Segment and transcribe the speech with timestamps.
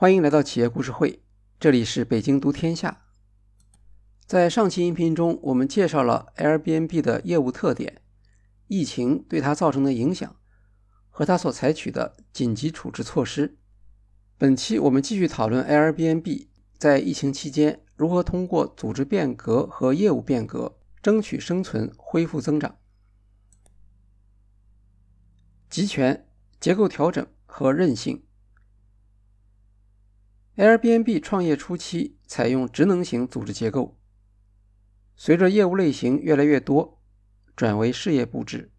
[0.00, 1.24] 欢迎来到企业故事会，
[1.58, 3.02] 这里是北京读天下。
[4.26, 8.00] 在上期音频中，我们介绍了 Airbnb 的业务特点、
[8.68, 10.36] 疫情对它造成的影响
[11.10, 13.58] 和它所采取的紧急处置措施。
[14.36, 16.46] 本期我们继续讨论 Airbnb
[16.78, 22.76] 在疫情期间如何通过组织变革和业务变革争取生存、恢复增长。
[25.68, 26.28] 集权、
[26.60, 28.22] 结构调整和韧性。
[30.58, 33.96] Airbnb 创业初期采用职能型组织结构，
[35.14, 37.00] 随着业务类型越来越多，
[37.54, 38.72] 转为事业部制。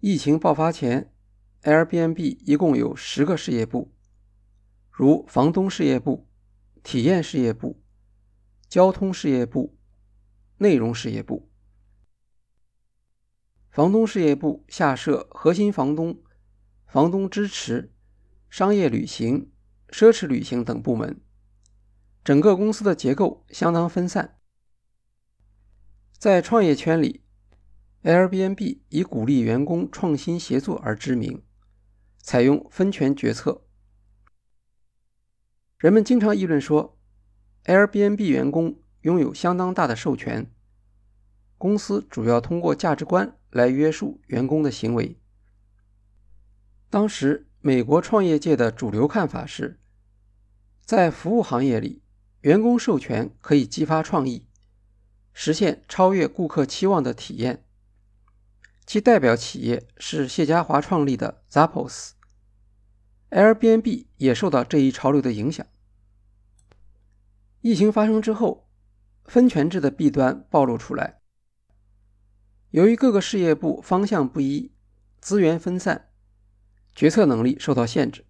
[0.00, 1.12] 疫情爆发前
[1.60, 3.92] ，Airbnb 一共有十个事业部，
[4.90, 6.26] 如房东事业部、
[6.82, 7.82] 体验事业部、
[8.66, 9.76] 交通事业部、
[10.56, 11.50] 内容事业部。
[13.68, 16.22] 房东事业部下设核心房东、
[16.86, 17.92] 房东支持、
[18.48, 19.52] 商业旅行。
[19.90, 21.20] 奢侈旅行等部门，
[22.22, 24.38] 整个公司的结构相当分散。
[26.18, 27.24] 在创业圈里
[28.02, 31.42] ，Airbnb 以鼓励员工创新协作而知名，
[32.18, 33.66] 采用分权决策。
[35.78, 36.98] 人们经常议论说
[37.64, 40.52] ，Airbnb 员工拥有相当大的授权，
[41.56, 45.18] 公司主要通过价值观来约束员工的行为。
[46.90, 47.47] 当时。
[47.60, 49.80] 美国创业界的主流看法是，
[50.84, 52.04] 在服务行业里，
[52.42, 54.46] 员工授权可以激发创意，
[55.32, 57.64] 实现超越顾客期望的体验。
[58.86, 65.66] 其代表企业是谢家华创立的 Zappos，Airbnb 也受到这一潮流的影响。
[67.60, 68.68] 疫情发生之后，
[69.24, 71.20] 分权制的弊端暴露出来，
[72.70, 74.70] 由于各个事业部方向不一，
[75.20, 76.07] 资源分散。
[76.98, 78.24] 决策能力受到限制，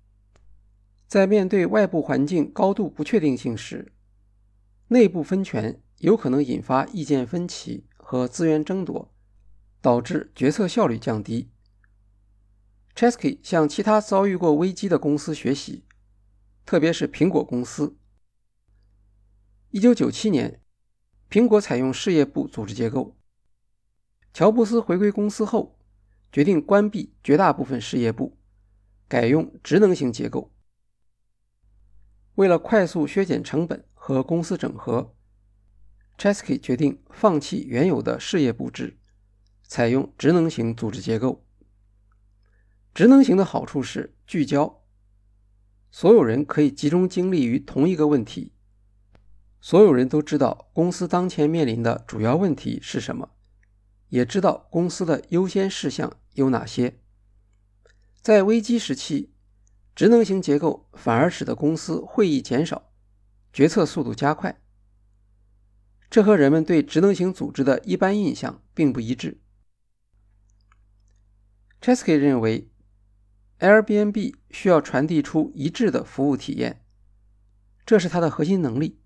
[1.06, 3.94] 在面对外部环境高度不确定性时，
[4.88, 9.10] 内部分权有可能引发意见分歧和资源争夺，
[9.80, 11.50] 导致决策效率降低。
[12.94, 15.86] Chesky 向其他遭遇过危机的公司学习，
[16.66, 17.96] 特别是苹果公司。
[19.70, 20.60] 1997年，
[21.30, 23.16] 苹果采用事业部组织结构。
[24.34, 25.78] 乔布斯回归公司后，
[26.30, 28.37] 决定关闭绝大部分事业部。
[29.08, 30.52] 改用职能型结构。
[32.34, 35.16] 为了快速削减成本和公司整合
[36.16, 38.98] ，Chesky 决定放弃原有的事业部制，
[39.64, 41.44] 采用职能型组织结构。
[42.94, 44.84] 职能型的好处是聚焦，
[45.90, 48.52] 所有人可以集中精力于同一个问题，
[49.60, 53.30] 所有人都知道公司当前面临的主要问题是什么，
[54.08, 57.00] 也知道公司的优先事项有哪些。
[58.28, 59.32] 在危机时期，
[59.94, 62.92] 职能型结构反而使得公司会议减少，
[63.54, 64.60] 决策速度加快。
[66.10, 69.40] 这和人们对职能型组织的一般印象并不一致。
[71.80, 72.70] Chesky 认为
[73.60, 76.84] ，Airbnb 需要传递出一致的服务体验，
[77.86, 79.00] 这是它的核心能力。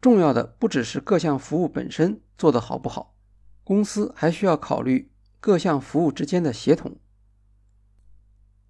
[0.00, 3.14] 重要的不只是各项服务本身做得好不好，
[3.62, 6.98] 公司还需要考虑各项服务之间的协同。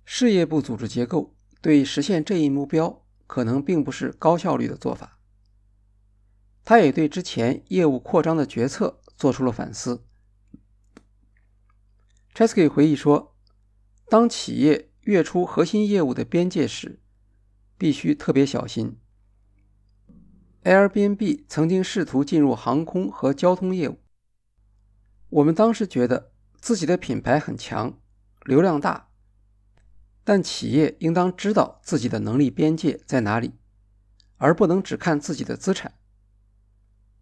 [0.09, 5.19] 事业部组织结构对实现这一目标可能并不是高效率的做法。
[6.65, 10.05] 他也对之前业务扩张的决策做出了反思。
[12.34, 13.37] Chesky 回忆说
[14.09, 17.00] ：“当企业跃出核心业务的边界时，
[17.77, 18.99] 必须特别小心。
[20.62, 23.99] Airbnb 曾经试图进入航空和交通业务，
[25.31, 27.99] 我们当时觉得自己的品牌很强，
[28.44, 29.11] 流量大。”
[30.26, 33.53] 但企业应当知道自己的能力边界在哪里，
[34.38, 35.94] 而不能只看自己的资产。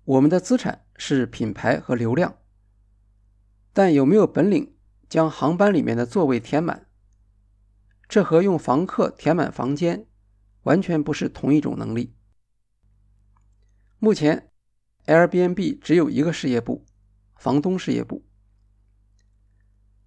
[0.05, 2.39] 我们的资产是品牌和流量，
[3.75, 4.75] 但有没有本领
[5.07, 6.87] 将航班里面的座位填满，
[8.09, 10.07] 这和用房客填满房间
[10.63, 12.15] 完全不是同一种能力。
[13.99, 14.51] 目前
[15.05, 16.87] ，Airbnb 只有一个事业部——
[17.37, 18.25] 房东事业部。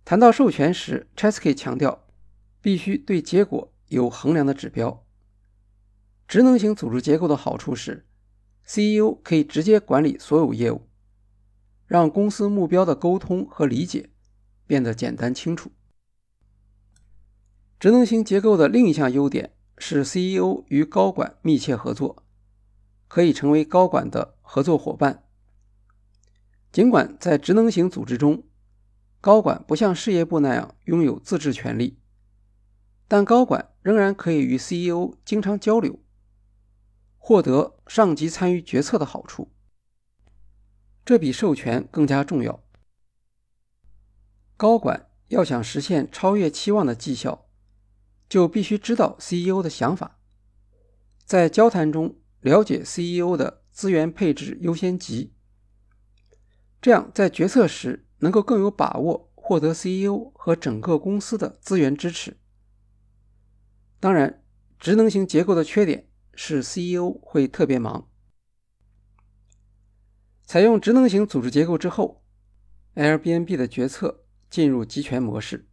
[0.03, 2.06] 谈到授权时，Chesky 强调。
[2.61, 5.05] 必须对结果有衡量的指标。
[6.27, 8.05] 职能型组织结构的好处是
[8.65, 10.87] ，CEO 可以直接管理所有业务，
[11.85, 14.09] 让公司目标的沟通和理解
[14.65, 15.71] 变得简单清楚。
[17.79, 22.23] 职能型结构的另一项优点是，CEO 与高管密切合作，
[23.07, 25.23] 可以成为高管的合作伙伴。
[26.71, 28.43] 尽管在职能型组织中，
[29.21, 31.99] 高管不像事业部那样拥有自治权利。
[33.07, 35.99] 但高管仍然可以与 CEO 经常交流，
[37.17, 39.53] 获得上级参与决策的好处。
[41.05, 42.61] 这比授权更加重要。
[44.57, 47.47] 高管要想实现超越期望的绩效，
[48.27, 50.19] 就必须知道 CEO 的想法，
[51.23, 55.33] 在交谈中了解 CEO 的资源配置优先级，
[56.81, 62.37] 这样在决策时能够更有把握获得 CEO 和整个公司的资源支持。
[64.07, 64.41] 当然，
[64.79, 68.07] 职能型结构的缺点是 CEO 会特别忙。
[70.45, 72.23] 采用职能型组织结构之后
[72.95, 75.67] ，Airbnb 的决策进入集权模式。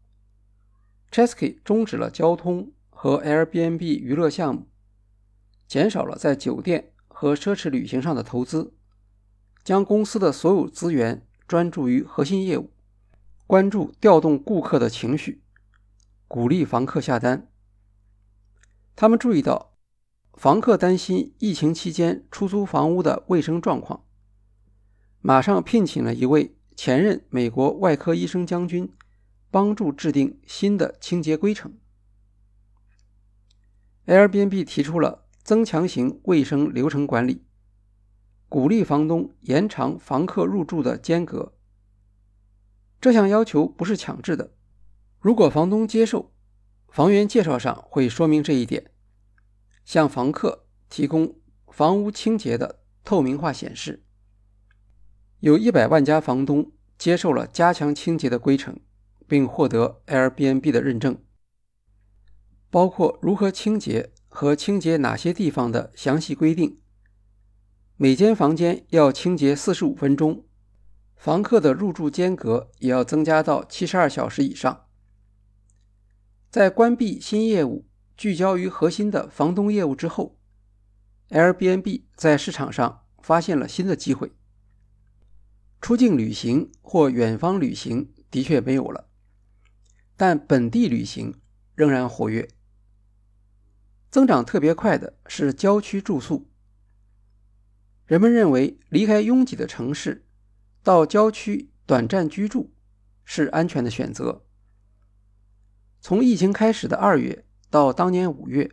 [1.12, 4.68] Chesky 终止了交通和 Airbnb 娱乐项目，
[5.68, 8.74] 减少了在酒店和奢侈旅行上的投资，
[9.62, 12.72] 将公司的所有资源专注于核心业务，
[13.46, 15.44] 关注调动顾客的情绪，
[16.26, 17.48] 鼓励房客下单。
[18.96, 19.72] 他们注意到，
[20.34, 24.04] 房客担心疫情期间出租房屋的卫生状况，
[25.20, 28.92] 马上聘请了一位前任美国外科医生将军，
[29.50, 31.76] 帮助制定新的清洁规程。
[34.06, 37.44] Airbnb 提出了增强型卫生流程管理，
[38.48, 41.54] 鼓励房东延长房客入住的间隔。
[43.00, 44.54] 这项要求不是强制的，
[45.18, 46.33] 如果房东接受。
[46.94, 48.92] 房源介绍上会说明这一点，
[49.84, 54.04] 向房客提供房屋清洁的透明化显示。
[55.40, 58.78] 有一百万家房东接受了加强清洁的规程，
[59.26, 61.18] 并获得 Airbnb 的认证，
[62.70, 66.78] 包括如何清洁和清洁哪些地方的详细规定。
[67.96, 70.44] 每间房间要清洁四十五分钟，
[71.16, 74.83] 房客的入住间隔也要增加到七十二小时以上。
[76.54, 77.84] 在关闭新业务、
[78.16, 80.38] 聚焦于核心的房东业务之后
[81.30, 84.30] ，Airbnb 在市场上发现了新的机会。
[85.80, 89.08] 出境旅行或远方旅行的确没有了，
[90.16, 91.34] 但本地旅行
[91.74, 92.48] 仍然活跃。
[94.12, 96.48] 增长特别快的是郊区住宿。
[98.06, 100.24] 人们认为离开拥挤的城市，
[100.84, 102.72] 到郊区短暂居住
[103.24, 104.43] 是安全的选择。
[106.06, 108.70] 从疫情开始的二月到当年五月，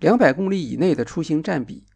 [0.00, 1.86] 两百公里以内的出行占比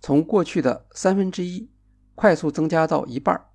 [0.00, 1.70] 从过去的三分之一
[2.14, 3.50] 快速增加到一半。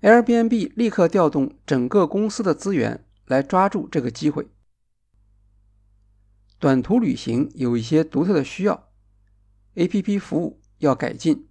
[0.00, 4.48] Airbnb 立刻调动整个公司的资源来抓住这个机会。
[6.58, 8.90] 短途旅行有一些独特的需要
[9.76, 11.46] ，APP 服务要改进。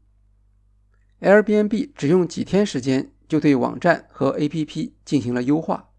[1.21, 5.91] Airbnb 只用几天时间就对网站和 APP 进行了优化。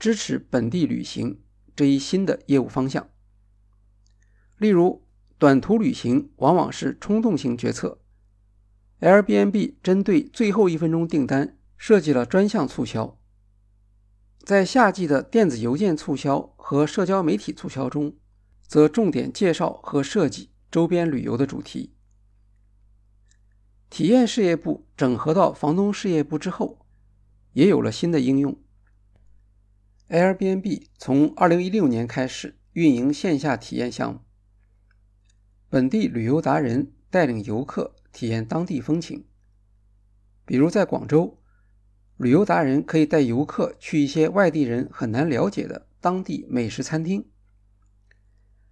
[0.00, 1.42] 支持本地旅行
[1.76, 3.10] 这一新的业务方向。
[4.56, 5.06] 例如，
[5.38, 8.00] 短途旅行往往是冲动性决策。
[9.00, 13.18] Airbnb 针对最后一分钟订单设计了专项促销，
[14.42, 18.16] 在夏季的电子邮件促销和社交媒体促销中，
[18.66, 21.94] 则重点介绍和设计周边旅游的主题。
[23.90, 26.86] 体验事业部整合到房东事业部之后，
[27.52, 28.58] 也有了新的应用。
[30.10, 34.18] Airbnb 从2016年开始运营线下体验项目，
[35.68, 39.24] 本地旅游达人带领游客体验当地风情。
[40.44, 41.38] 比如在广州，
[42.16, 47.30] 旅游达人可以带游客去一些外地人很难了解的当地美食餐厅。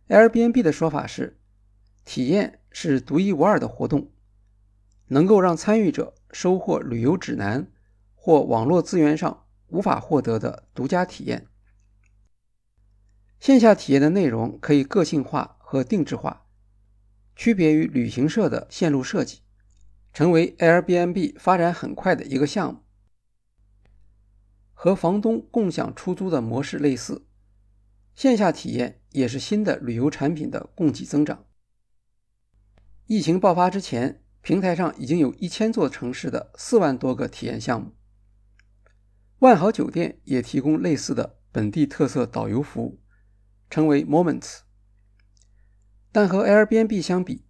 [0.08, 1.38] Airbnb 的说法是，
[2.04, 4.10] 体验是独一无二的活动，
[5.06, 7.70] 能够让参与者收获旅游指南
[8.16, 9.44] 或网络资源上。
[9.68, 11.46] 无法获得的独家体验。
[13.40, 16.46] 线下体验的内容可以个性化和定制化，
[17.36, 19.42] 区别于旅行社的线路设计，
[20.12, 22.80] 成为 Airbnb 发展很快的一个项目。
[24.72, 27.26] 和房东共享出租的模式类似，
[28.14, 31.44] 线下体验也是新的旅游产品的供给增长。
[33.06, 37.97] 疫情爆发之前，平台上已经有一千座城市的四万多个体验项目。
[39.40, 43.00] 万豪酒店也提供类似的本地特色导游服务，
[43.70, 44.62] 称为 Moments。
[46.10, 47.44] 但和 Airbnb 相比，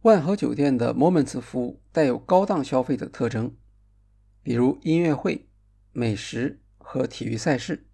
[0.00, 3.54] 万豪酒店的 Moments 服务带有高档消费的特征，
[4.42, 5.50] 比如音乐会、
[5.92, 7.86] 美食和体育赛事。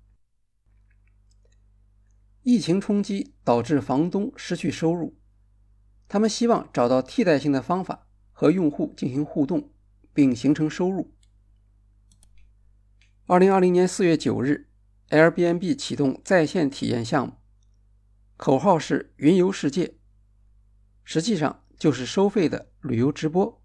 [2.45, 5.19] 疫情冲击导致房东失去收入，
[6.07, 9.73] 他们希望找到替代性的方法和用户进行互动，
[10.15, 11.16] 并形成收入。
[13.29, 14.69] 二零二零年四月九日
[15.11, 17.33] ，Airbnb 启动在线体验项目，
[18.37, 19.97] 口号是“云游世界”，
[21.03, 23.61] 实际上就是收费的旅游直播。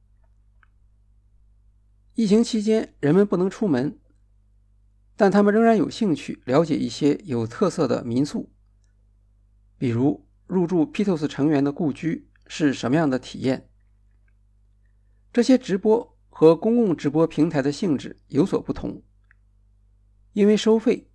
[2.15, 3.99] 疫情期间，人们不能出门，
[5.15, 8.51] 但他们仍然有兴趣了解一些有特色的民宿，
[9.77, 13.69] 比如入住 Pitos 成员的故居是什么样的体验。
[15.31, 19.03] 这些直播和公共直播平台的性质有所不同，
[20.33, 21.09] 因为收费，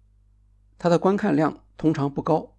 [0.79, 2.57] 它的观看量通常不高，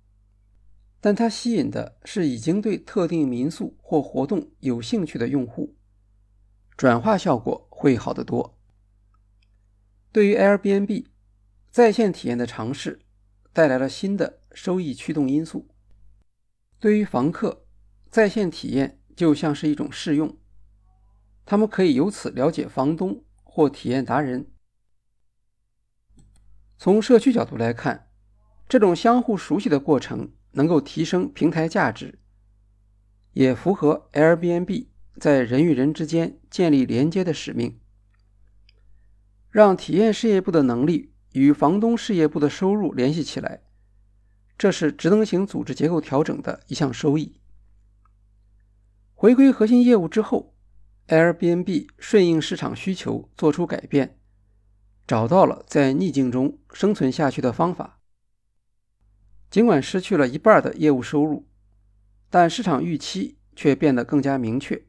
[0.99, 5.75] 但它吸引的是已经对特定民宿或活动有兴趣的用户。
[6.75, 8.57] 转化效果会好得多。
[10.11, 11.05] 对于 Airbnb，
[11.69, 13.01] 在线体验的尝试
[13.53, 15.67] 带来了新的收益驱动因素。
[16.79, 17.65] 对于房客，
[18.09, 20.37] 在线体验就像是一种试用，
[21.45, 24.51] 他们可以由此了解房东或体验达人。
[26.77, 28.07] 从社区角度来看，
[28.69, 32.19] 这种相互熟悉的过程能够提升平台价值，
[33.33, 34.87] 也符合 Airbnb。
[35.19, 37.79] 在人与人之间建立连接的使命，
[39.49, 43.61] 让体验事业部的能力与房东事业部的收入联系起来，
[44.59, 47.39] 这是职能型组织结构调整的一项收益。
[49.15, 50.53] 回归核心业务之后
[51.07, 54.19] ，Airbnb 顺应市场需求做出改变，
[55.07, 58.01] 找到了在逆境中生存下去的方法。
[59.49, 61.47] 尽管失去了一半的业务收入，
[62.29, 64.85] 但市场预期却变得更加明确。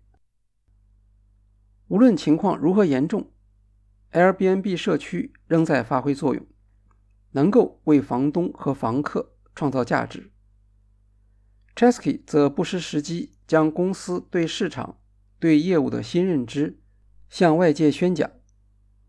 [1.87, 3.31] 无论情况如何严重
[4.11, 6.45] ，Airbnb 社区仍在发挥作用，
[7.31, 10.33] 能够为房东和房客创造价值。
[11.77, 14.99] Chesky 则不失时机，将公司对市场、
[15.39, 16.81] 对业务的新认知
[17.31, 18.29] 向外界宣讲，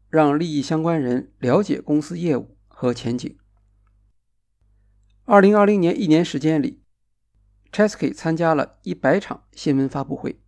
[0.09, 3.37] 让利益相关人了解公司业务和前景。
[5.25, 6.81] 二零二零年一年时间里
[7.71, 10.41] ，Chesky 参加了一百场新闻发布会。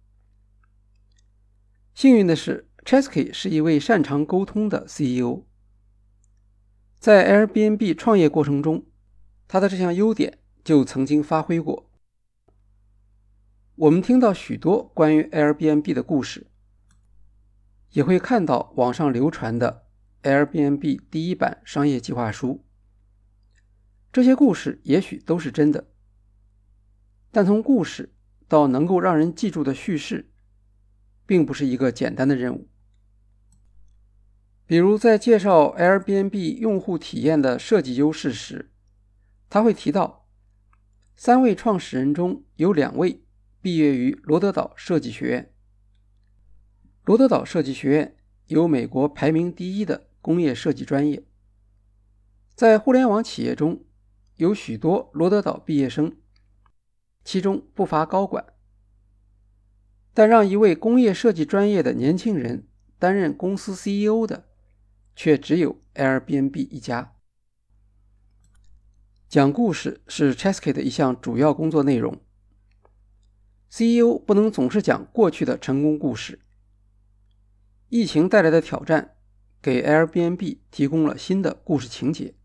[1.94, 5.46] 幸运的是，Chesky 是一位擅长沟通的 CEO。
[6.98, 8.86] 在 Airbnb 创业过程中，
[9.48, 11.91] 他的这项优点就曾经发挥过。
[13.75, 16.50] 我们听到许多关于 Airbnb 的故事，
[17.91, 19.88] 也会看到网上流传的
[20.24, 22.65] Airbnb 第一版商业计划书。
[24.12, 25.88] 这些故事也许都是真的，
[27.31, 28.13] 但从故事
[28.48, 30.27] 到能够让人记住的叙事。
[31.31, 32.67] 并不是一个简单的任务。
[34.65, 38.74] 比如，在介绍 Airbnb 用户体验的设计优势时，
[39.50, 40.27] 他会提到，
[41.15, 43.24] 三位创始人中有两位
[43.62, 45.50] 毕业于罗德岛设计学院。
[47.12, 48.15] 罗德岛设计学院
[48.48, 51.22] 有美国排名第一的工业设计专业，
[52.56, 53.84] 在互联网企业中
[54.38, 56.15] 有许多罗德岛毕业生，
[57.25, 58.46] 其中不乏高管。
[60.13, 64.46] 但让一位工业设计专业的年轻人担任公司 CEO 的，
[65.13, 67.15] 却只有 Airbnb 一家。
[69.27, 72.22] 讲故事是 Chesky 的一项主要工作内容。
[73.70, 76.39] CEO 不能总是讲过去的成功故事。
[77.91, 79.17] 疫情带来的挑战
[79.62, 82.36] 给 Airbnb 提供了新的故事情节。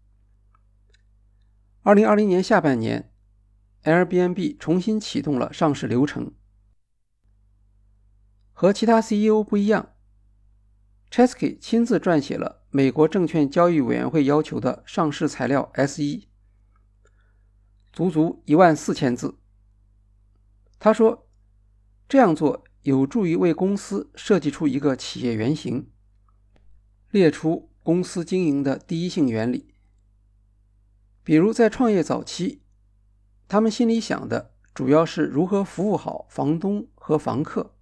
[1.82, 3.12] 二零二零年下半年
[3.84, 6.34] ，Airbnb 重新启动了上市流程。
[8.52, 9.94] 和其他 CEO 不一样
[11.12, 16.26] ，Chesky 亲自撰写了美国证券交易委员会要求的上市材料 S 一，
[17.92, 19.38] 足足一万四千字。
[20.80, 21.28] 他说
[22.08, 25.90] ：“这样做有助于为公司设计出一个企业原型，
[27.10, 29.74] 列出公司经营的第一性原理。
[31.24, 32.62] 比如在创业早期，
[33.48, 37.74] 他们心里想的主要是如何服务好房东和房客。”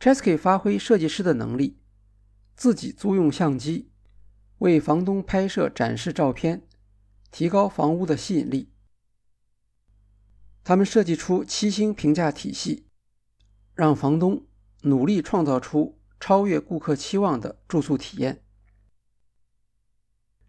[0.00, 1.76] Chesky 发挥设计师的能力，
[2.56, 3.90] 自己租用相机，
[4.60, 6.66] 为房东拍摄展示照片，
[7.30, 8.72] 提高房屋的吸引力。
[10.62, 12.86] 他们设计出七星评价体系，
[13.74, 14.46] 让房东
[14.82, 18.42] 努力创造出超越顾客期望的住宿体验。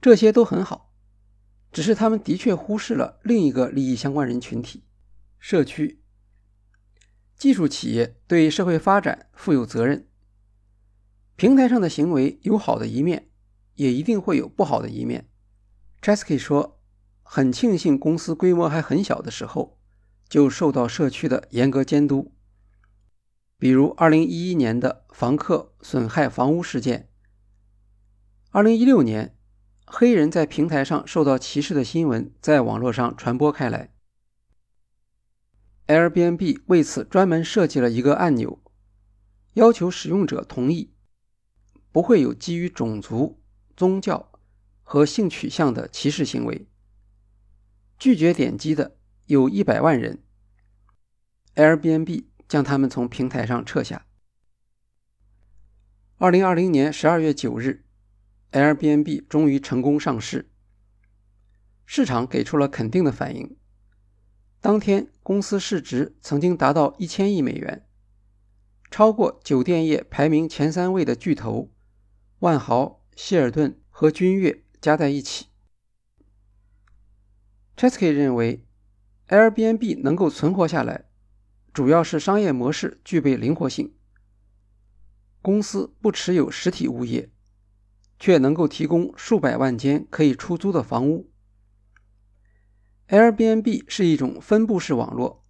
[0.01, 0.93] 这些都很好，
[1.71, 4.83] 只是他们的确忽视了另一个利益相关人群体——
[5.39, 6.01] 社区。
[7.35, 10.07] 技术企业对社会发展负有责任。
[11.35, 13.29] 平台上的行为有好的一面，
[13.73, 15.29] 也一定会有不好的一面。
[16.01, 16.79] Chesky 说
[17.23, 19.77] ：“很庆幸公司规模还很小的时候，
[20.29, 22.34] 就受到社区的严格监督。
[23.57, 27.09] 比如2011年的房客损害房屋事件
[28.51, 29.37] ，2016年
[29.85, 33.93] 黑人在平台上受到歧视的新闻在网络上传播开来。
[35.87, 38.61] Airbnb 为此专门设计了一个按钮，
[39.53, 40.93] 要求使用者同意
[41.91, 43.41] 不会有基于种族、
[43.77, 44.31] 宗教
[44.81, 46.67] 和性取向的歧视行为。
[47.97, 48.97] 拒绝点击的
[49.27, 50.23] 有一百万人
[51.55, 54.05] ，Airbnb 将他们从平台上撤下。
[56.17, 57.85] 二零二零年十二月九日
[58.51, 60.49] ，Airbnb 终于成功上市，
[61.85, 63.57] 市场给出了肯定的反应。
[64.61, 67.85] 当天，公司市值曾经达到一千亿美元，
[68.89, 71.71] 超过酒店业排名前三位的巨头
[72.39, 75.47] 万豪、希尔顿和君悦加在一起。
[77.75, 78.65] Chesky 认为
[79.27, 81.04] ，Airbnb 能够存活下来，
[81.75, 83.93] 主要是商业模式具备灵活性。
[85.41, 87.29] 公司不持有实体物业，
[88.17, 91.29] 却能够提供数百万间可以出租的房屋。
[93.09, 95.43] Airbnb 是一种分布式网络，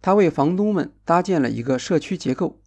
[0.00, 2.62] 它为房东们搭建了一个社区结构，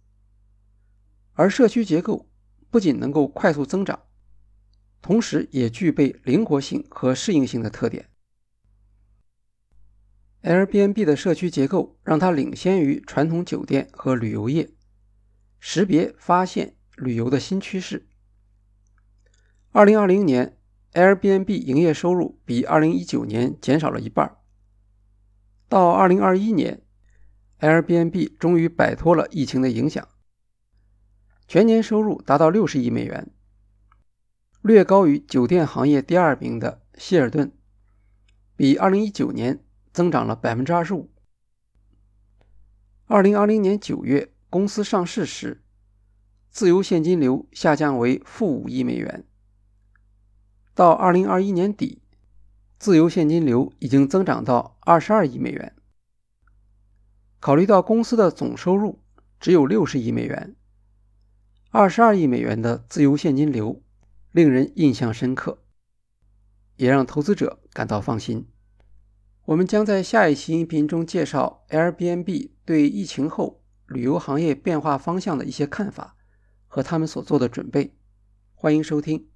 [1.32, 2.30] 而社区结构
[2.70, 4.04] 不仅能够快速增长，
[5.02, 8.08] 同时也具备灵活性和适应性的特点。
[10.46, 14.70] Airbnb 的社区结构让它领先于传统酒店和旅游业，
[15.58, 18.06] 识别发现旅游的新趋势。
[19.72, 20.56] 二零二零年。
[20.92, 24.38] Airbnb 营业收入比2019年减少了一半。
[25.68, 26.82] 到2021年
[27.60, 30.08] ，Airbnb 终于摆脱了疫情的影响，
[31.46, 33.30] 全年收入达到60亿美元，
[34.62, 37.52] 略高于酒店行业第二名的希尔顿，
[38.56, 39.62] 比2019年
[39.96, 41.08] 增长了25%。
[43.08, 45.62] 2020年9月，公司上市时，
[46.50, 49.24] 自由现金流下降为负5亿美元。
[50.74, 52.02] 到二零二一年底，
[52.78, 55.74] 自由现金流已经增长到二十二亿美元。
[57.40, 59.02] 考虑到公司的总收入
[59.40, 60.54] 只有六十亿美元，
[61.70, 63.82] 二十二亿美元的自由现金流
[64.32, 65.62] 令人印象深刻，
[66.76, 68.46] 也让投资者感到放心。
[69.46, 76.16] 我们将在下一期音频中介绍 Airbnb 对疫情后旅游行业变化方向的一些看法
[76.66, 77.94] 和他们所做的准备。
[78.56, 79.28] 欢迎收听。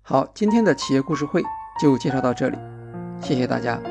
[0.00, 1.42] 好，今天的企业故事会
[1.80, 2.56] 就介绍到这里，
[3.20, 3.82] 谢谢大家。